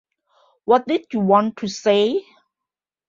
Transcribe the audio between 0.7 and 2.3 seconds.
did you want to say?